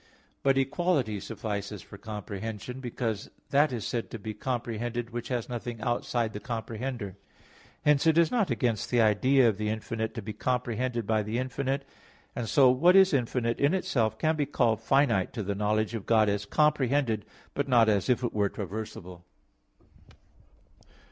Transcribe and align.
But 0.41 0.57
equality 0.57 1.19
suffices 1.19 1.83
for 1.83 1.99
comprehension, 1.99 2.79
because 2.79 3.29
that 3.51 3.71
is 3.71 3.85
said 3.85 4.09
to 4.09 4.17
be 4.17 4.33
comprehended 4.33 5.11
which 5.11 5.27
has 5.27 5.47
nothing 5.47 5.79
outside 5.79 6.33
the 6.33 6.39
comprehender. 6.39 7.17
Hence 7.85 8.07
it 8.07 8.17
is 8.17 8.31
not 8.31 8.49
against 8.49 8.89
the 8.89 8.99
idea 8.99 9.47
of 9.47 9.59
the 9.59 9.69
infinite 9.69 10.15
to 10.15 10.23
be 10.23 10.33
comprehended 10.33 11.05
by 11.05 11.21
the 11.21 11.37
infinite. 11.37 11.85
And 12.35 12.49
so, 12.49 12.71
what 12.71 12.95
is 12.95 13.13
infinite 13.13 13.59
in 13.59 13.75
itself 13.75 14.17
can 14.17 14.35
be 14.35 14.47
called 14.47 14.81
finite 14.81 15.33
to 15.33 15.43
the 15.43 15.53
knowledge 15.53 15.93
of 15.93 16.07
God 16.07 16.29
as 16.29 16.45
comprehended; 16.47 17.23
but 17.53 17.67
not 17.67 17.87
as 17.87 18.09
if 18.09 18.23
it 18.23 18.33
were 18.33 18.49
traversable. 18.49 19.23